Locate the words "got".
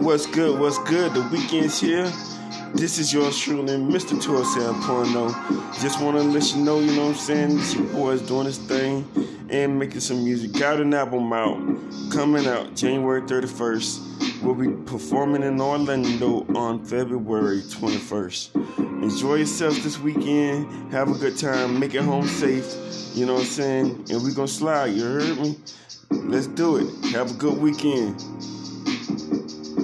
10.52-10.80